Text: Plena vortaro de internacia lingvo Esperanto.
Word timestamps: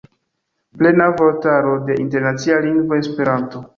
Plena 0.79 1.11
vortaro 1.19 1.75
de 1.91 1.99
internacia 2.07 2.59
lingvo 2.65 2.99
Esperanto. 3.03 3.63